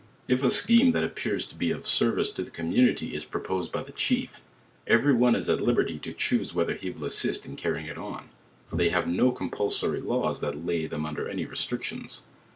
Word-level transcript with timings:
If 0.27 0.41
a 0.41 0.49
scheme 0.49 0.93
that 0.93 1.03
appears 1.03 1.45
to 1.45 1.55
be 1.55 1.69
of 1.69 1.85
service 1.85 2.31
to 2.31 2.41
the 2.41 2.49
community 2.49 3.13
is 3.13 3.23
proposed 3.23 3.71
by 3.71 3.83
the 3.83 3.91
chief, 3.91 4.41
every 4.87 5.13
one 5.13 5.35
is 5.35 5.47
at 5.47 5.61
liberty 5.61 5.99
to 5.99 6.11
choose 6.11 6.55
whether 6.55 6.73
he 6.73 6.89
will 6.89 7.05
assist 7.05 7.45
in 7.45 7.55
carrying 7.55 7.85
it 7.85 7.99
on; 7.99 8.31
for 8.67 8.77
they 8.77 8.89
have 8.89 9.05
no 9.07 9.31
compulsory 9.31 10.01
laws 10.01 10.41
that 10.41 10.65
lay 10.65 10.87
them 10.87 11.05
under 11.05 11.27
any 11.29 11.45
restric 11.45 11.83
tions. 11.83 12.23